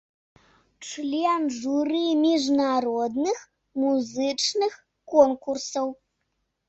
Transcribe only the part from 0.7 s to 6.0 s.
Член журы міжнародных музычных конкурсаў.